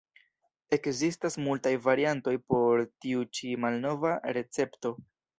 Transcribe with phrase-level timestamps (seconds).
[0.75, 4.93] Ekzistas multaj variantoj por tiu ĉi malnova recepto.